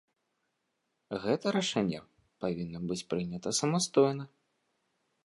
Гэта 1.25 1.45
рашэнне 1.57 1.99
павінна 2.45 2.79
быць 2.87 3.01
прынята 3.13 3.49
самастойна. 3.59 4.23